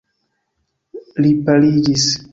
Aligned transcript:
Li 1.21 1.35
paliĝis. 1.51 2.13